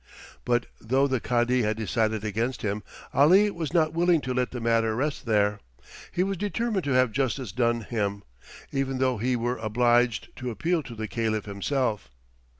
[0.45, 2.81] But though the Cadi had decided against him,
[3.13, 5.59] Ali was not willing to let the matter rest there.
[6.11, 8.23] He was determined to have justice done him,
[8.71, 12.09] even though he were obliged to appeal to the Caliph himself.